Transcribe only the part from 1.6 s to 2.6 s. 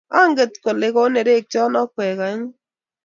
akwek aengu